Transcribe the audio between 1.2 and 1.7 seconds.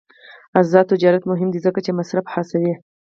مهم دی